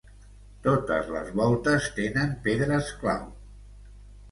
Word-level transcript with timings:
Totes 0.67 1.11
les 1.17 1.29
voltes 1.41 1.91
tenen 2.01 2.33
pedres 2.49 2.91
clau. 3.05 3.31